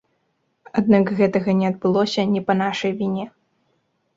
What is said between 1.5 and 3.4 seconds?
не адбылося не па нашай віне.